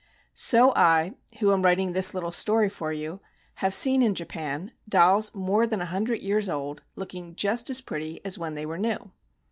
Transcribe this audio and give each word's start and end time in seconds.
So 0.33 0.73
I,— 0.75 1.11
who 1.41 1.53
am 1.53 1.61
writing 1.61 1.93
this 1.93 2.15
little 2.15 2.31
story 2.31 2.69
for 2.69 2.91
you,— 2.91 3.19
have 3.61 3.71
seen 3.71 4.01
in 4.01 4.15
Japan, 4.15 4.71
dolls 4.89 5.35
more 5.35 5.67
than 5.67 5.79
a 5.79 5.85
hundred 5.93 6.23
years 6.23 6.49
old, 6.49 6.81
looking 6.95 7.35
just 7.35 7.69
as 7.69 7.81
pretty 7.81 8.19
as 8.25 8.35
when 8.35 8.55
they 8.55 8.65
were 8.65 8.79
new. 8.79 9.11